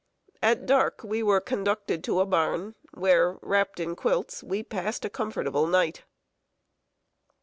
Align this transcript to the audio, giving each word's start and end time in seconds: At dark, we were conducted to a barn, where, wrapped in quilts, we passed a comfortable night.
At 0.41 0.65
dark, 0.65 1.03
we 1.03 1.21
were 1.21 1.39
conducted 1.39 2.03
to 2.05 2.21
a 2.21 2.25
barn, 2.25 2.73
where, 2.95 3.37
wrapped 3.43 3.79
in 3.79 3.95
quilts, 3.95 4.41
we 4.41 4.63
passed 4.63 5.05
a 5.05 5.11
comfortable 5.11 5.67
night. 5.67 6.05